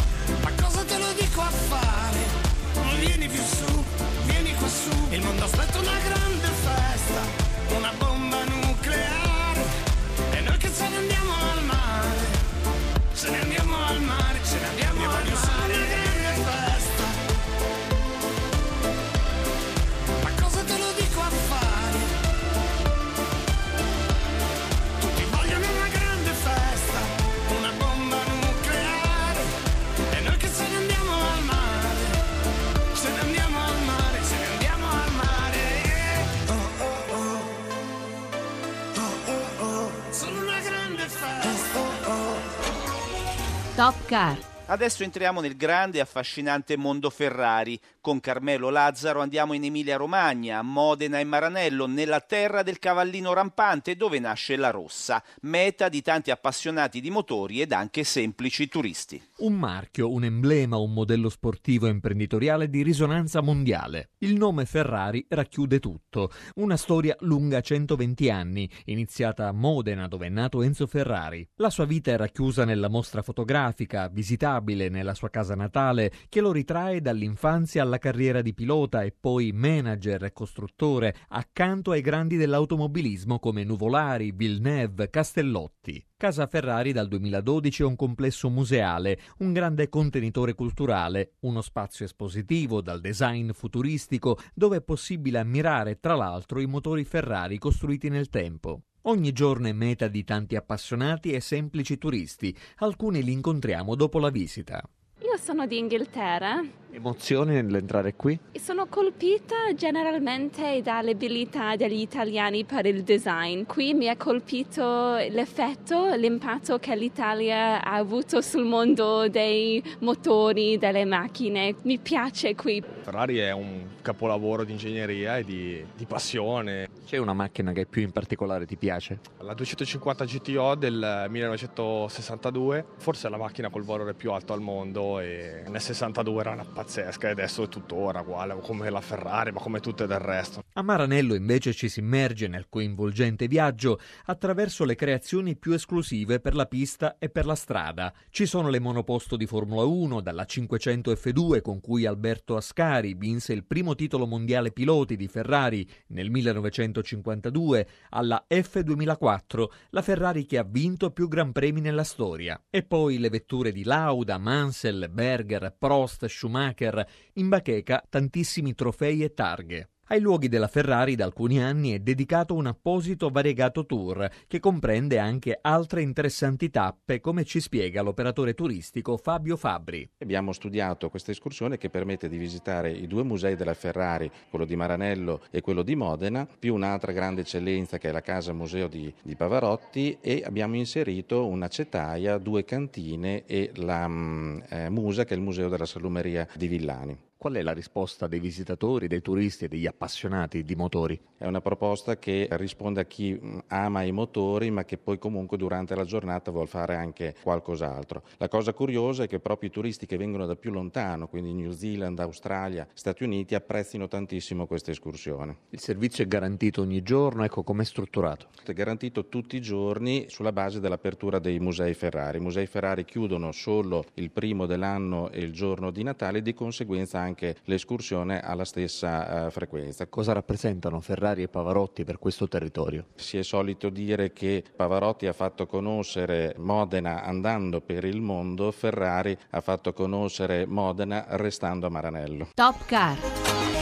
Top 43.77 43.95
Car. 44.07 44.52
Adesso 44.67 45.03
entriamo 45.03 45.41
nel 45.41 45.57
grande 45.57 45.99
e 45.99 46.01
affascinante 46.01 46.77
mondo 46.77 47.11
Ferrari. 47.11 47.79
Con 48.01 48.21
Carmelo 48.21 48.71
Lazzaro 48.71 49.21
andiamo 49.21 49.53
in 49.53 49.65
Emilia-Romagna, 49.65 50.59
a 50.59 50.63
Modena 50.63 51.21
e 51.21 51.25
Maranello, 51.25 51.87
nella 51.87 52.21
terra 52.21 52.63
del 52.63 52.79
cavallino 52.79 53.33
rampante 53.33 53.97
dove 53.97 54.19
nasce 54.19 54.57
la 54.57 54.71
Rossa, 54.71 55.23
meta 55.43 55.89
di 55.89 56.01
tanti 56.01 56.31
appassionati 56.31 57.01
di 57.01 57.11
motori 57.11 57.61
ed 57.61 57.73
anche 57.73 58.03
semplici 58.03 58.67
turisti. 58.67 59.23
Un 59.39 59.55
marchio, 59.55 60.11
un 60.11 60.25
emblema, 60.25 60.79
un 60.79 60.93
modello 60.93 61.29
sportivo 61.29 61.87
e 61.87 61.91
imprenditoriale 61.91 62.71
di 62.71 62.83
risonanza 62.83 63.41
mondiale. 63.41 64.11
Il 64.19 64.37
nome 64.37 64.65
Ferrari 64.65 65.25
racchiude 65.29 65.81
tutto. 65.81 66.31
Una 66.57 66.77
storia 66.77 67.15
lunga 67.21 67.61
120 67.61 68.31
anni, 68.31 68.71
iniziata 68.87 69.49
a 69.49 69.53
Modena 69.53 70.09
dove 70.09 70.27
è 70.27 70.31
nato 70.31 70.63
Enzo 70.63 70.87
Ferrari. 70.87 71.47
La 71.57 71.71
sua 71.71 71.85
vita 71.85 72.11
è 72.11 72.17
racchiusa 72.17 72.65
nella 72.65 72.89
mostra 72.89 73.23
fotografica, 73.23 74.09
visitabile 74.53 74.89
nella 74.89 75.15
sua 75.15 75.31
casa 75.31 75.55
natale, 75.55 76.13
che 76.29 76.41
lo 76.41 76.53
ritrae 76.53 77.01
dall'infanzia 77.01 77.83
alla 77.83 77.99
carriera 77.99 78.43
di 78.43 78.53
pilota 78.53 79.03
e 79.03 79.15
poi 79.19 79.53
manager 79.53 80.25
e 80.25 80.33
costruttore, 80.33 81.15
accanto 81.29 81.93
ai 81.93 82.01
grandi 82.01 82.37
dell'automobilismo 82.37 83.39
come 83.39 83.65
Nuvolari, 83.65 84.33
Villeneuve, 84.33 85.11
Castellotti. 85.11 86.05
Casa 86.17 86.47
Ferrari 86.47 86.93
dal 86.93 87.09
2012 87.09 87.83
è 87.83 87.85
un 87.85 87.97
complesso 87.97 88.49
museale, 88.49 89.19
un 89.39 89.53
grande 89.53 89.89
contenitore 89.89 90.55
culturale, 90.55 91.35
uno 91.41 91.63
spazio 91.63 92.05
espositivo 92.05 92.81
dal 92.81 93.01
design 93.01 93.51
futuristico 93.51 94.39
dove 94.55 94.77
è 94.77 94.83
possibile 94.83 95.39
ammirare 95.39 95.99
tra 95.99 96.15
l'altro 96.15 96.61
i 96.61 96.67
motori 96.67 97.05
Ferrari 97.05 97.59
costruiti 97.59 98.09
nel 98.09 98.29
tempo. 98.29 98.83
Ogni 99.05 99.33
giorno 99.33 99.67
è 99.67 99.73
meta 99.73 100.07
di 100.07 100.23
tanti 100.23 100.55
appassionati 100.55 101.33
e 101.33 101.41
semplici 101.41 101.99
turisti, 101.99 102.57
alcuni 102.77 103.25
li 103.25 103.33
incontriamo 103.33 103.97
dopo 103.97 104.21
la 104.21 104.31
visita. 104.31 104.81
Io 105.23 105.37
sono 105.39 105.67
di 105.67 105.79
Inghilterra 105.79 106.63
Emozione 106.95 107.63
nell'entrare 107.63 108.15
qui? 108.15 108.39
sono 108.63 108.87
colpita 108.87 109.73
generalmente 109.75 110.83
dalle 110.83 111.13
abilità 111.13 111.75
degli 111.75 112.01
italiani 112.01 112.65
per 112.65 112.85
il 112.85 113.03
design. 113.03 113.63
Qui 113.65 113.95
mi 113.95 114.09
ha 114.09 114.17
colpito 114.17 115.17
l'effetto, 115.17 116.15
l'impatto 116.15 116.79
che 116.79 116.95
l'Italia 116.95 117.83
ha 117.83 117.95
avuto 117.95 118.41
sul 118.43 118.65
mondo 118.65 119.27
dei 119.29 119.83
motori, 120.01 120.77
delle 120.77 121.07
macchine. 121.07 121.75
Mi 121.83 121.99
piace 121.99 122.55
qui. 122.55 122.81
Ferrari 123.01 123.39
è 123.39 123.53
un 123.53 123.87
capolavoro 124.03 124.65
di 124.65 124.73
ingegneria 124.73 125.39
e 125.39 125.45
di, 125.45 125.85
di 125.97 126.05
passione. 126.05 126.92
C'è 127.05 127.17
una 127.19 127.35
macchina 127.35 127.73
che 127.73 127.85
più 127.85 128.03
in 128.03 128.11
particolare 128.11 128.65
ti 128.65 128.77
piace? 128.77 129.21
La 129.39 129.55
250 129.55 130.25
GTO 130.25 130.75
del 130.77 131.27
1962 131.29 132.87
forse 132.97 133.27
è 133.27 133.31
la 133.31 133.37
macchina 133.37 133.69
col 133.69 133.85
valore 133.85 134.15
più 134.15 134.33
alto 134.33 134.53
al 134.53 134.61
mondo 134.61 135.19
e 135.21 135.65
nel 135.69 135.81
62 135.81 136.41
era 136.41 136.51
una 136.53 136.65
pazzesca 136.65 137.29
e 137.29 137.31
adesso 137.33 137.65
è 137.65 137.69
tuttora 137.69 138.21
uguale 138.21 138.57
come 138.61 138.89
la 138.89 139.01
Ferrari 139.01 139.53
ma 139.53 139.61
come 139.61 139.81
tutte 139.81 140.07
del 140.07 140.21
resto. 140.21 140.63
A 140.75 140.81
Maranello 140.81 141.35
invece 141.35 141.75
ci 141.75 141.91
si 141.91 142.01
immerge 142.01 142.49
nel 142.49 142.71
coinvolgente 142.71 143.47
viaggio 143.47 144.01
attraverso 144.25 144.87
le 144.87 144.95
creazioni 144.95 145.55
più 145.55 145.73
esclusive 145.73 146.41
per 146.41 146.55
la 146.55 146.65
pista 146.65 147.19
e 147.19 147.29
per 147.29 147.45
la 147.45 147.55
strada. 147.55 148.11
Ci 148.31 148.47
sono 148.47 148.71
le 148.71 148.81
monoposto 148.81 149.37
di 149.37 149.45
Formula 149.45 149.85
1 149.85 150.23
dalla 150.23 150.47
500 150.47 151.13
F2 151.13 151.61
con 151.61 151.83
cui 151.83 152.07
Alberto 152.07 152.57
Ascari 152.57 153.13
vinse 153.13 153.53
il 153.53 153.67
primo 153.67 153.95
titolo 153.95 154.27
mondiale 154.27 154.73
piloti 154.73 155.17
di 155.17 155.29
Ferrari 155.29 155.87
nel 156.09 156.31
1952 156.31 157.89
alla 158.09 158.47
F2004, 158.49 159.65
la 159.91 160.01
Ferrari 160.01 160.47
che 160.47 160.57
ha 160.57 160.65
vinto 160.65 161.11
più 161.11 161.29
gran 161.29 161.53
premi 161.53 161.83
nella 161.83 162.05
storia. 162.05 162.59
E 162.71 162.83
poi 162.83 163.19
le 163.19 163.29
vetture 163.29 163.73
di 163.73 163.85
Lauda, 163.85 164.39
Mansell, 164.39 165.11
Berger, 165.11 165.77
Prost, 165.79 166.25
Schumacher, 166.25 167.07
in 167.35 167.51
bacheca 167.51 168.03
tantissimi 168.09 168.75
trofei 168.75 169.23
e 169.23 169.35
targhe. 169.35 169.92
Ai 170.09 170.21
luoghi 170.21 170.49
della 170.49 170.67
Ferrari 170.67 171.15
da 171.15 171.25
alcuni 171.25 171.63
anni 171.63 171.93
è 171.93 172.01
dedicato 172.01 172.55
un 172.55 172.67
apposito 172.67 173.31
variegato 173.31 173.87
tour 173.87 174.29
che 174.47 174.59
comprende 174.59 175.19
anche 175.19 175.57
altre 175.63 176.03
interessanti 176.03 176.71
tappe, 176.71 177.21
come 177.21 177.45
ci 177.45 177.61
spiega 177.61 178.03
l'operatore 178.03 178.53
turistico 178.53 179.17
Fabio 179.17 179.57
Fabbri. 179.57 180.11
Abbiamo 180.19 180.53
studiato 180.53 181.09
questa 181.09 181.31
escursione 181.31 181.79
che 181.79 181.89
permette 181.89 182.29
di 182.29 182.37
visitare 182.37 182.91
i 182.91 183.07
due 183.07 183.23
musei 183.23 183.55
della 183.55 183.75
Ferrari, 183.75 184.31
quello 184.51 184.65
di 184.65 184.77
Maranello 184.77 185.41
e 185.51 185.61
quello 185.61 185.83
di 185.83 185.95
Modena, 185.95 186.47
più 186.59 186.75
un'altra 186.75 187.13
grande 187.13 187.43
eccellenza 187.43 187.97
che 187.97 188.09
è 188.09 188.13
la 188.13 188.21
casa 188.21 188.53
museo 188.53 188.89
di, 188.89 189.11
di 189.23 189.37
Pavarotti 189.37 190.19
e 190.21 190.43
abbiamo 190.45 190.77
inserito 190.77 191.47
una 191.47 191.69
cetaia, 191.69 192.39
due 192.39 192.65
cantine 192.65 193.45
e 193.47 193.71
la 193.77 194.09
mm, 194.09 194.61
eh, 194.69 194.91
Musa 194.91 195.25
che 195.25 195.33
è 195.33 195.37
il 195.37 195.43
museo 195.43 195.69
della 195.69 195.87
salumeria 195.87 196.47
di 196.55 196.67
Villani. 196.67 197.19
Qual 197.43 197.55
è 197.55 197.63
la 197.63 197.73
risposta 197.73 198.29
dei 198.29 198.39
visitatori, 198.39 199.09
dei 199.09 199.21
turisti 199.21 199.65
e 199.65 199.69
degli 199.69 199.89
appassionati 199.89 200.63
di 200.63 200.77
motori? 200.77 201.21
È 201.37 201.45
una 201.45 201.61
proposta 201.61 202.17
che 202.17 202.47
risponde 202.53 203.01
a 203.01 203.05
chi 203.05 203.33
mh, 203.33 203.65
ama 203.67 204.03
i 204.03 204.13
motori 204.13 204.71
ma 204.71 204.85
che 204.85 204.97
poi 204.97 205.19
comunque 205.19 205.57
durante 205.57 205.97
la 205.97 206.05
giornata 206.05 206.53
vuol 206.53 206.69
fare 206.69 206.95
anche 206.95 207.35
qualcos'altro. 207.43 208.23
La 208.37 208.47
cosa 208.47 208.73
curiosa 208.73 209.25
è 209.25 209.27
che 209.27 209.41
proprio 209.41 209.71
i 209.71 209.73
turisti 209.73 210.07
che 210.07 210.17
vengono 210.17 210.47
da 210.47 210.55
più 210.55 210.71
lontano, 210.71 211.27
quindi 211.27 211.53
New 211.53 211.73
Zealand, 211.73 212.21
Australia, 212.21 212.87
Stati 212.93 213.25
Uniti, 213.25 213.57
apprezzino 213.57 214.07
tantissimo 214.07 214.69
questa 214.69 214.93
escursione. 214.93 215.57
Il 215.71 215.81
servizio 215.81 216.23
è 216.23 216.29
garantito 216.29 216.83
ogni 216.83 217.03
giorno, 217.03 217.43
ecco 217.43 217.65
com'è 217.65 217.83
strutturato. 217.83 218.51
È 218.65 218.73
garantito 218.73 219.27
tutti 219.27 219.57
i 219.57 219.61
giorni 219.61 220.27
sulla 220.29 220.53
base 220.53 220.79
dell'apertura 220.79 221.41
dei 221.41 221.59
musei 221.59 221.95
Ferrari. 221.95 222.39
I 222.39 222.41
musei 222.43 222.67
Ferrari 222.67 223.05
chiudono 223.05 223.51
solo 223.51 224.05
il 224.15 224.31
primo 224.31 224.65
dell'anno 224.67 225.29
e 225.33 225.41
il 225.41 225.53
giorno 225.53 225.91
di 225.91 226.05
Natale 226.05 226.39
e 226.39 226.43
di 226.43 226.55
conseguenza 226.55 227.19
anche 227.19 227.31
l'escursione 227.65 228.41
ha 228.41 228.55
la 228.55 228.65
stessa 228.65 229.47
eh, 229.47 229.51
frequenza. 229.51 230.07
Cosa 230.07 230.33
rappresentano 230.33 231.01
Ferrari 231.01 231.43
e 231.43 231.49
Pavarotti 231.49 232.05
per 232.05 232.19
questo 232.19 232.49
territorio? 232.49 233.07
Si 233.15 233.39
è 233.39 233.43
solito 233.43 233.89
dire 233.89 234.33
che 234.33 234.63
Pavarotti 234.75 235.27
ha 235.27 235.33
fatto 235.33 235.67
conoscere 235.67 236.55
Modena 236.59 237.23
andando 237.23 237.81
per 237.81 238.05
il 238.05 238.21
mondo, 238.21 238.71
Ferrari 238.71 239.37
ha 239.51 239.61
fatto 239.61 239.93
conoscere 239.93 240.67
Modena 240.67 241.25
restando 241.31 241.87
a 241.87 241.91
Maranello. 241.91 242.49
Top 242.55 242.85
Car. 242.87 243.82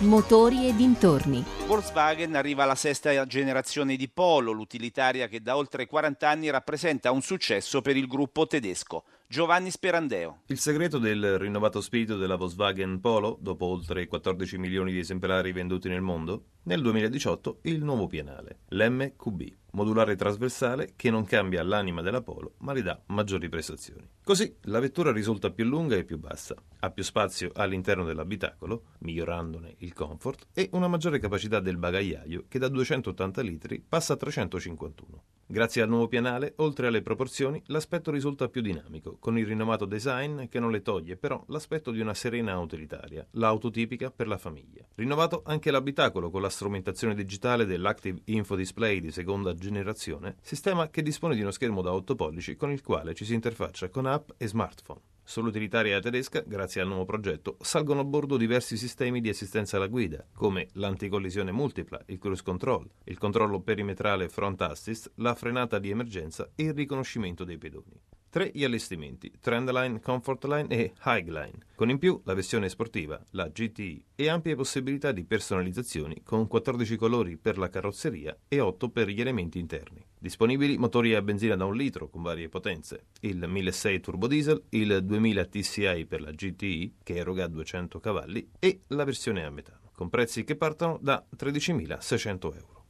Motori 0.00 0.68
e 0.68 0.74
dintorni. 0.74 1.42
Volkswagen 1.66 2.34
arriva 2.34 2.64
alla 2.64 2.74
sesta 2.74 3.24
generazione 3.24 3.96
di 3.96 4.10
Polo, 4.10 4.52
l'utilitaria 4.52 5.26
che 5.26 5.40
da 5.40 5.56
oltre 5.56 5.86
40 5.86 6.28
anni 6.28 6.50
rappresenta 6.50 7.10
un 7.12 7.22
successo 7.22 7.80
per 7.80 7.96
il 7.96 8.06
gruppo 8.06 8.46
tedesco. 8.46 9.04
Giovanni 9.26 9.70
Sperandeo. 9.70 10.42
Il 10.48 10.58
segreto 10.58 10.98
del 10.98 11.38
rinnovato 11.38 11.80
spirito 11.80 12.18
della 12.18 12.36
Volkswagen 12.36 13.00
Polo, 13.00 13.38
dopo 13.40 13.64
oltre 13.64 14.06
14 14.06 14.58
milioni 14.58 14.92
di 14.92 14.98
esemplari 14.98 15.52
venduti 15.52 15.88
nel 15.88 16.02
mondo? 16.02 16.44
Nel 16.64 16.82
2018 16.82 17.60
il 17.62 17.82
nuovo 17.82 18.06
pianale, 18.06 18.58
l'MQB, 18.68 19.42
modulare 19.76 20.16
trasversale 20.16 20.94
che 20.96 21.10
non 21.10 21.26
cambia 21.26 21.62
l'anima 21.62 22.00
della 22.00 22.22
Polo 22.22 22.54
ma 22.60 22.72
le 22.72 22.82
dà 22.82 23.00
maggiori 23.08 23.48
prestazioni. 23.50 24.08
Così 24.24 24.56
la 24.62 24.80
vettura 24.80 25.12
risulta 25.12 25.50
più 25.50 25.64
lunga 25.64 25.96
e 25.96 26.04
più 26.04 26.18
bassa, 26.18 26.54
ha 26.80 26.90
più 26.90 27.04
spazio 27.04 27.52
all'interno 27.54 28.04
dell'abitacolo, 28.04 28.84
migliorandone 29.00 29.74
il 29.78 29.92
comfort, 29.92 30.46
e 30.54 30.70
una 30.72 30.88
maggiore 30.88 31.18
capacità 31.18 31.60
del 31.60 31.76
bagagliaio 31.76 32.44
che 32.48 32.58
da 32.58 32.68
280 32.68 33.42
litri 33.42 33.84
passa 33.86 34.14
a 34.14 34.16
351. 34.16 35.22
Grazie 35.48 35.82
al 35.82 35.88
nuovo 35.88 36.08
pianale, 36.08 36.54
oltre 36.56 36.88
alle 36.88 37.02
proporzioni, 37.02 37.62
l'aspetto 37.66 38.10
risulta 38.10 38.48
più 38.48 38.60
dinamico, 38.62 39.16
con 39.20 39.38
il 39.38 39.46
rinnovato 39.46 39.84
design 39.84 40.46
che 40.48 40.58
non 40.58 40.72
le 40.72 40.82
toglie 40.82 41.16
però 41.16 41.44
l'aspetto 41.50 41.92
di 41.92 42.00
una 42.00 42.14
serena 42.14 42.58
utilitaria, 42.58 43.24
l'auto 43.32 43.70
tipica 43.70 44.10
per 44.10 44.26
la 44.26 44.38
famiglia. 44.38 44.84
Rinnovato 44.96 45.42
anche 45.44 45.70
l'abitacolo 45.70 46.30
con 46.30 46.42
la 46.42 46.48
strumentazione 46.50 47.14
digitale 47.14 47.64
dell'Active 47.64 48.22
Info 48.24 48.56
Display 48.56 48.98
di 48.98 49.12
seconda 49.12 49.54
generazione, 49.54 50.34
sistema 50.40 50.90
che 50.90 51.02
dispone 51.02 51.36
di 51.36 51.42
uno 51.42 51.52
schermo 51.52 51.80
da 51.80 51.92
8 51.92 52.16
pollici 52.16 52.56
con 52.56 52.72
il 52.72 52.82
quale 52.82 53.14
ci 53.14 53.24
si 53.24 53.34
interfaccia 53.34 53.88
con 53.88 54.06
app 54.06 54.30
e 54.38 54.48
smartphone. 54.48 55.00
Sull'utilitaria 55.28 55.98
tedesca, 55.98 56.44
grazie 56.46 56.80
al 56.80 56.86
nuovo 56.86 57.04
progetto, 57.04 57.56
salgono 57.60 57.98
a 57.98 58.04
bordo 58.04 58.36
diversi 58.36 58.76
sistemi 58.76 59.20
di 59.20 59.28
assistenza 59.28 59.76
alla 59.76 59.88
guida, 59.88 60.24
come 60.32 60.68
l'anticollisione 60.74 61.50
multipla, 61.50 62.00
il 62.06 62.18
cruise 62.18 62.44
control, 62.44 62.88
il 63.02 63.18
controllo 63.18 63.58
perimetrale 63.60 64.28
front 64.28 64.62
assist, 64.62 65.10
la 65.16 65.34
frenata 65.34 65.80
di 65.80 65.90
emergenza 65.90 66.48
e 66.54 66.62
il 66.62 66.74
riconoscimento 66.74 67.42
dei 67.42 67.58
pedoni. 67.58 68.00
Tre 68.30 68.52
gli 68.54 68.62
allestimenti, 68.62 69.32
Trendline, 69.40 69.98
Comfortline 69.98 70.68
e 70.68 70.92
Highline, 71.04 71.58
con 71.74 71.90
in 71.90 71.98
più 71.98 72.20
la 72.24 72.34
versione 72.34 72.68
sportiva, 72.68 73.20
la 73.30 73.48
GTI, 73.48 74.04
e 74.14 74.28
ampie 74.28 74.54
possibilità 74.54 75.10
di 75.10 75.24
personalizzazioni 75.24 76.22
con 76.22 76.46
14 76.46 76.96
colori 76.96 77.36
per 77.36 77.58
la 77.58 77.68
carrozzeria 77.68 78.36
e 78.46 78.60
8 78.60 78.90
per 78.90 79.08
gli 79.08 79.20
elementi 79.20 79.58
interni. 79.58 80.06
Disponibili 80.26 80.76
motori 80.76 81.14
a 81.14 81.22
benzina 81.22 81.54
da 81.54 81.66
un 81.66 81.76
litro 81.76 82.08
con 82.08 82.20
varie 82.20 82.48
potenze, 82.48 83.10
il 83.20 83.46
1600 83.46 84.00
turbo 84.10 84.26
diesel, 84.26 84.60
il 84.70 85.04
2000 85.04 85.44
TCI 85.44 86.04
per 86.04 86.20
la 86.20 86.32
GTI 86.32 86.96
che 87.04 87.14
eroga 87.14 87.46
200 87.46 88.00
cavalli 88.00 88.50
e 88.58 88.80
la 88.88 89.04
versione 89.04 89.44
a 89.44 89.50
metano, 89.50 89.92
con 89.94 90.08
prezzi 90.08 90.42
che 90.42 90.56
partono 90.56 90.98
da 91.00 91.24
13.600 91.38 92.40
euro. 92.42 92.84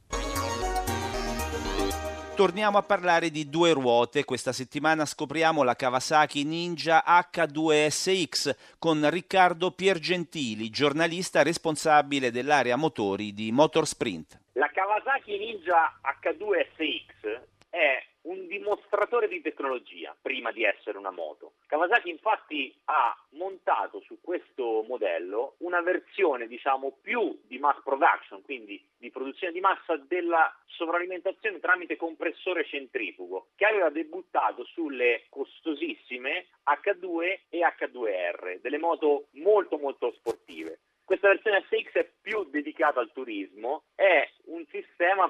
Torniamo 2.33 2.79
a 2.79 2.81
parlare 2.81 3.29
di 3.29 3.47
due 3.47 3.71
ruote. 3.71 4.25
Questa 4.25 4.51
settimana 4.51 5.05
scopriamo 5.05 5.61
la 5.61 5.75
Kawasaki 5.75 6.43
Ninja 6.43 7.03
H2SX 7.05 8.55
con 8.79 9.07
Riccardo 9.11 9.69
Piergentili, 9.73 10.71
giornalista 10.71 11.43
responsabile 11.43 12.31
dell'area 12.31 12.77
motori 12.77 13.31
di 13.35 13.51
Motorsprint. 13.51 14.39
La 14.57 14.69
Kawasaki 14.69 15.37
Ninja 15.37 15.99
H2SX 16.01 17.41
è 17.69 18.03
un 18.21 18.47
dimostratore 18.47 19.27
di 19.27 19.39
tecnologia 19.39 20.17
prima 20.19 20.51
di 20.51 20.63
essere 20.63 20.97
una 20.97 21.11
moto. 21.11 21.53
Kawasaki 21.67 22.09
infatti 22.09 22.75
ha 22.85 23.15
montato 23.33 24.01
su 24.01 24.19
questo 24.19 24.83
modello 24.87 25.57
una 25.59 25.81
versione 25.81 26.47
diciamo 26.47 26.97
più 27.03 27.39
di 27.45 27.59
mass 27.59 27.83
production, 27.83 28.41
quindi 28.41 28.83
di 28.97 29.11
produzione 29.11 29.53
di 29.53 29.59
massa 29.59 29.95
della 29.95 30.51
sovralimentazione 30.65 31.59
tramite 31.59 31.95
compressore 31.95 32.65
centrifugo, 32.65 33.49
che 33.55 33.65
aveva 33.65 33.89
debuttato 33.89 34.63
sulle 34.63 35.25
costosissime 35.29 36.47
H2 36.65 37.41
e 37.49 37.59
H2R, 37.59 38.59
delle 38.59 38.79
moto 38.79 39.27
molto 39.33 39.77
molto 39.77 40.11
sportive. 40.13 40.79
Questa 41.07 41.29
versione 41.29 41.63
SX 41.69 41.91
è 41.93 42.11
più 42.21 42.43
dedicata 42.49 42.99
al 42.99 43.13
turismo, 43.13 43.83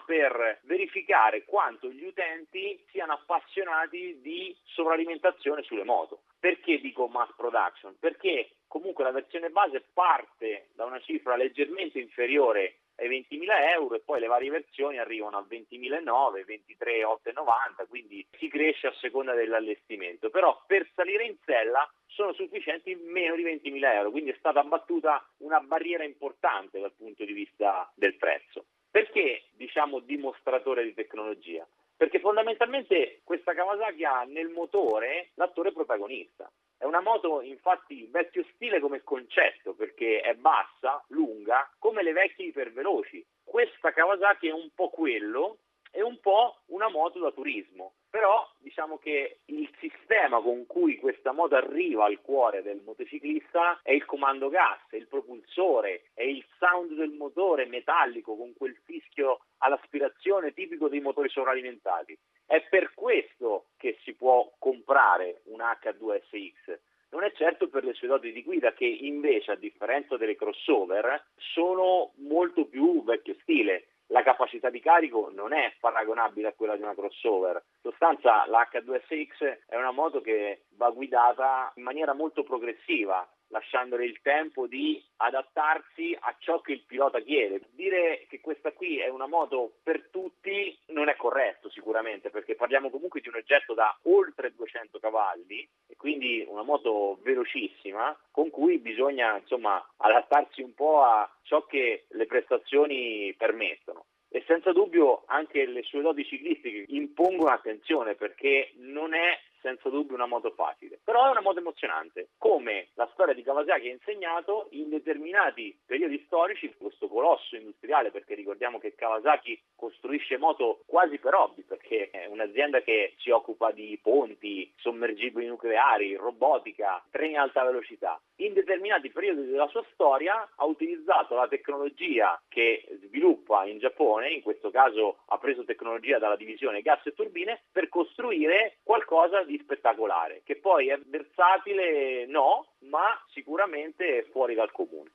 per 0.07 0.61
verificare 0.63 1.43
quanto 1.43 1.89
gli 1.89 2.05
utenti 2.05 2.81
siano 2.91 3.11
appassionati 3.11 4.21
di 4.21 4.55
sovralimentazione 4.63 5.63
sulle 5.63 5.83
moto. 5.83 6.21
Perché 6.39 6.79
dico 6.79 7.07
mass 7.07 7.35
production? 7.35 7.97
Perché 7.99 8.51
comunque 8.67 9.03
la 9.03 9.11
versione 9.11 9.49
base 9.49 9.83
parte 9.91 10.69
da 10.75 10.85
una 10.85 11.01
cifra 11.01 11.35
leggermente 11.35 11.99
inferiore 11.99 12.77
ai 12.95 13.09
20.000 13.09 13.71
euro 13.73 13.95
e 13.95 13.99
poi 13.99 14.21
le 14.21 14.27
varie 14.27 14.49
versioni 14.49 14.97
arrivano 14.97 15.37
a 15.37 15.45
20.009, 15.47 16.45
23.890, 16.79 17.87
quindi 17.89 18.25
si 18.37 18.47
cresce 18.47 18.87
a 18.87 18.93
seconda 19.01 19.33
dell'allestimento. 19.33 20.29
Però 20.29 20.63
per 20.65 20.87
salire 20.95 21.25
in 21.25 21.35
sella 21.43 21.85
sono 22.05 22.31
sufficienti 22.31 22.95
meno 22.95 23.35
di 23.35 23.43
20.000 23.43 23.93
euro, 23.93 24.11
quindi 24.11 24.31
è 24.31 24.35
stata 24.39 24.61
abbattuta 24.61 25.21
una 25.39 25.59
barriera 25.59 26.05
importante 26.05 26.79
dal 26.79 26.93
punto 26.93 27.25
di 27.25 27.33
vista 27.33 27.91
del 27.93 28.15
prezzo. 28.15 28.65
Perché 28.97 29.43
diciamo 29.51 29.99
dimostratore 29.99 30.83
di 30.83 30.95
tecnologia? 30.95 31.67
Perché 31.95 32.19
fondamentalmente 32.19 33.21
questa 33.23 33.53
Kawasaki 33.53 34.03
ha 34.03 34.23
nel 34.23 34.47
motore 34.47 35.29
l'attore 35.35 35.71
protagonista. 35.71 36.51
È 36.75 36.83
una 36.83 36.99
moto 37.01 37.41
infatti 37.41 38.07
vecchio 38.09 38.43
stile 38.55 38.79
come 38.79 39.03
concetto 39.03 39.75
perché 39.75 40.21
è 40.21 40.33
bassa, 40.33 41.05
lunga, 41.09 41.71
come 41.77 42.01
le 42.01 42.11
vecchie 42.11 42.47
iperveloci. 42.47 43.23
Questa 43.43 43.91
Kawasaki 43.91 44.47
è 44.47 44.51
un 44.51 44.71
po' 44.73 44.89
quello 44.89 45.59
è 45.97 46.01
un 46.01 46.19
po' 46.19 46.59
una 46.67 46.89
moto 46.89 47.17
da 47.17 47.31
turismo, 47.31 47.93
però 48.07 48.47
diciamo 48.59 48.99
che 48.99 49.39
il 49.45 49.67
sistema 49.79 50.39
con 50.41 50.67
cui 50.67 50.99
questa 50.99 51.31
moto 51.31 51.55
arriva 51.55 52.05
al 52.05 52.21
cuore 52.21 52.61
del 52.61 52.83
motociclista 52.85 53.79
è 53.81 53.93
il 53.93 54.05
comando 54.05 54.47
gas, 54.49 54.77
è 54.91 54.95
il 54.95 55.07
propulsore, 55.07 56.03
è 56.13 56.21
il 56.21 56.45
sound 56.59 56.93
del 56.93 57.13
motore 57.13 57.65
metallico 57.65 58.35
con 58.35 58.53
quel 58.55 58.77
fischio 58.85 59.39
all'aspirazione 59.57 60.53
tipico 60.53 60.87
dei 60.87 61.01
motori 61.01 61.29
sovralimentati. 61.29 62.15
È 62.45 62.61
per 62.69 62.93
questo 62.93 63.69
che 63.75 63.97
si 64.03 64.13
può 64.13 64.53
comprare 64.59 65.41
un 65.45 65.61
H2SX 65.61 66.77
non 67.09 67.23
è 67.23 67.31
certo 67.31 67.69
per 67.69 67.85
le 67.85 67.93
sue 67.93 68.09
doti 68.09 68.33
di 68.33 68.43
guida 68.43 68.73
che 68.73 68.85
invece 68.85 69.51
a 69.51 69.55
differenza 69.55 70.17
delle 70.17 70.35
crossover 70.35 71.27
sono 71.37 72.11
molto 72.17 72.65
più 72.65 73.01
vecchio 73.03 73.33
stile 73.41 73.87
la 74.07 74.23
capacità 74.23 74.69
di 74.69 74.79
carico 74.79 75.29
non 75.33 75.53
è 75.53 75.73
paragonabile 75.79 76.49
a 76.49 76.53
quella 76.53 76.75
di 76.75 76.81
una 76.81 76.95
crossover. 76.95 77.55
In 77.55 77.91
sostanza 77.91 78.45
la 78.47 78.67
H2SX 78.71 79.65
è 79.67 79.75
una 79.75 79.91
moto 79.91 80.21
che 80.21 80.63
va 80.77 80.89
guidata 80.91 81.71
in 81.75 81.83
maniera 81.83 82.13
molto 82.13 82.43
progressiva, 82.43 83.27
lasciandole 83.49 84.05
il 84.05 84.19
tempo 84.21 84.67
di 84.67 85.03
adattarsi 85.17 86.15
a 86.19 86.35
ciò 86.39 86.61
che 86.61 86.73
il 86.73 86.83
pilota 86.85 87.19
chiede. 87.19 87.61
Dire 87.71 88.25
che 88.29 88.39
questa 88.39 88.71
qui 88.71 88.99
è 88.99 89.09
una 89.09 89.27
moto 89.27 89.73
per 89.83 90.09
tutti 90.09 90.77
non 90.87 91.09
è 91.09 91.15
corretto 91.15 91.69
sicuramente, 91.69 92.29
perché 92.29 92.55
parliamo 92.55 92.89
comunque 92.89 93.21
di 93.21 93.29
un 93.29 93.35
oggetto 93.35 93.73
da 93.73 93.97
oltre 94.03 94.53
200 94.55 94.99
cavalli 94.99 95.67
e 95.87 95.95
quindi 95.95 96.45
una 96.47 96.63
moto 96.63 97.19
velocissima 97.21 98.17
con 98.31 98.49
cui 98.49 98.77
bisogna 98.79 99.37
insomma 99.37 99.83
adattarsi 99.97 100.61
un 100.61 100.73
po' 100.73 101.03
a 101.03 101.29
ciò 101.43 101.65
che 101.65 102.05
le 102.09 102.25
prestazioni 102.25 103.33
permettono 103.37 104.05
e 104.29 104.43
senza 104.45 104.73
dubbio 104.73 105.23
anche 105.27 105.65
le 105.65 105.83
sue 105.83 106.01
doti 106.01 106.25
ciclistiche 106.25 106.85
impongono 106.89 107.49
attenzione 107.49 108.15
perché 108.15 108.73
non 108.75 109.13
è 109.13 109.39
senza 109.61 109.89
dubbio 109.89 110.15
una 110.15 110.25
moto 110.25 110.51
facile, 110.51 110.99
però 111.03 111.27
è 111.27 111.31
una 111.31 111.41
moto 111.41 111.59
emozionante, 111.59 112.29
come 112.37 112.89
la 112.93 113.09
storia 113.13 113.33
di 113.33 113.43
Kawasaki 113.43 113.87
ha 113.87 113.91
insegnato 113.91 114.67
in 114.71 114.89
determinati 114.89 115.77
periodi 115.85 116.23
storici 116.25 116.73
questo 116.77 117.07
colosso 117.07 117.55
industriale, 117.55 118.11
perché 118.11 118.35
ricordiamo 118.35 118.79
che 118.79 118.95
Kawasaki 118.95 119.59
costruisce 119.75 120.37
moto 120.37 120.81
quasi 120.85 121.17
per 121.17 121.33
hobby, 121.33 121.63
perché 121.63 122.09
è 122.11 122.25
un'azienda 122.25 122.81
che 122.81 123.13
si 123.17 123.29
occupa 123.29 123.71
di 123.71 123.99
ponti, 124.01 124.71
sommergibili 124.77 125.47
nucleari, 125.47 126.15
robotica, 126.15 127.03
treni 127.09 127.35
a 127.35 127.41
alta 127.41 127.63
velocità. 127.63 128.19
In 128.39 128.53
determinati 128.53 129.09
periodi 129.09 129.47
della 129.47 129.67
sua 129.67 129.83
storia 129.93 130.47
ha 130.55 130.65
utilizzato 130.65 131.35
la 131.35 131.47
tecnologia 131.47 132.39
che 132.47 132.85
sviluppa 133.03 133.65
in 133.65 133.79
Giappone, 133.79 134.29
in 134.29 134.41
questo 134.41 134.69
caso 134.69 135.19
ha 135.27 135.37
preso 135.39 135.63
tecnologia 135.63 136.19
dalla 136.19 136.35
divisione 136.35 136.81
gas 136.81 137.03
e 137.05 137.13
turbine, 137.13 137.63
per 137.71 137.89
costruire 137.89 138.77
qualcosa 138.83 139.43
di 139.47 139.59
spettacolare, 139.63 140.41
che 140.43 140.57
poi 140.57 140.89
è 140.89 140.99
versatile 141.07 142.27
no, 142.27 142.73
ma 142.89 143.19
sicuramente 143.33 144.19
è 144.19 144.25
fuori 144.31 144.53
dal 144.53 144.71
comune. 144.71 145.13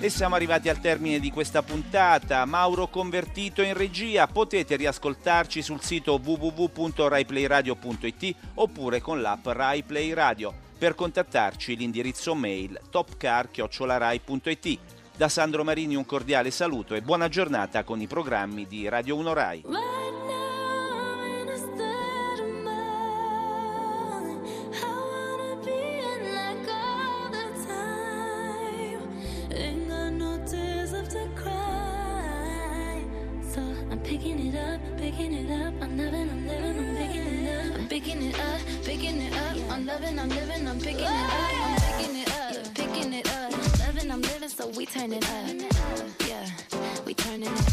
E 0.00 0.10
siamo 0.10 0.36
arrivati 0.36 0.68
al 0.68 0.78
termine 0.78 1.18
di 1.18 1.32
questa 1.32 1.64
puntata. 1.64 2.44
Mauro 2.44 2.86
Convertito 2.86 3.62
in 3.62 3.76
regia. 3.76 4.28
Potete 4.28 4.76
riascoltarci 4.76 5.60
sul 5.60 5.80
sito 5.80 6.20
www.raiplayradio.it 6.22 8.36
oppure 8.54 9.00
con 9.00 9.20
l'app 9.20 9.44
RaiPlay 9.44 10.12
Radio. 10.12 10.54
Per 10.78 10.94
contattarci 10.94 11.74
l'indirizzo 11.74 12.36
mail 12.36 12.78
topcar.it. 12.88 14.78
Da 15.16 15.28
Sandro 15.28 15.64
Marini 15.64 15.96
un 15.96 16.06
cordiale 16.06 16.52
saluto 16.52 16.94
e 16.94 17.02
buona 17.02 17.26
giornata 17.26 17.82
con 17.82 18.00
i 18.00 18.06
programmi 18.06 18.68
di 18.68 18.88
Radio 18.88 19.16
1 19.16 19.32
Rai. 19.32 19.64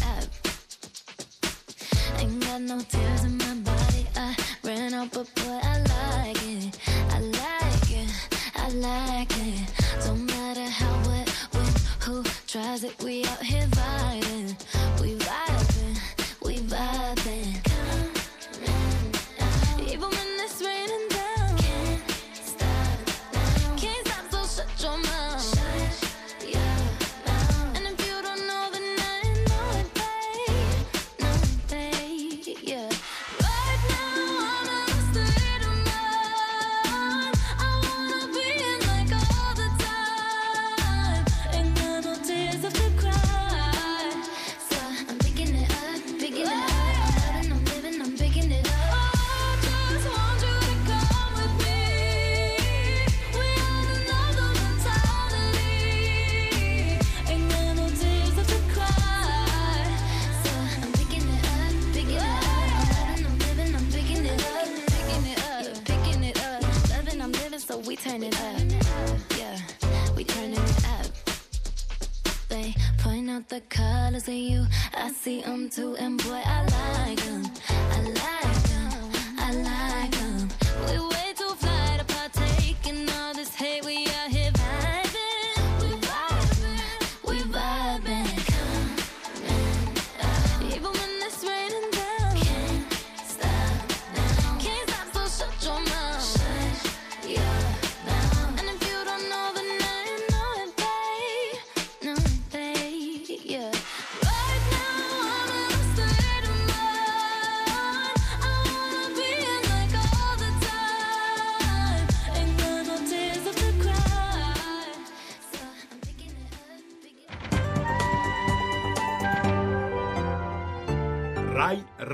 up. 0.02 0.28
Ain't 2.18 2.40
got 2.40 2.60
no 2.60 2.80
tears 2.80 3.24
in 3.24 3.38
my 3.38 3.54
body. 3.68 4.06
I 4.16 4.36
ran 4.64 4.94
out, 4.94 5.10
but 5.12 5.32
boy, 5.34 5.60
I 5.62 5.78
like 5.94 6.42
it. 6.42 6.78
I 7.10 7.18
like 7.20 7.90
it. 7.90 8.10
I 8.54 8.68
like 8.70 9.30
it. 9.32 9.35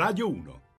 Radio 0.02 0.26
1. 0.30 0.51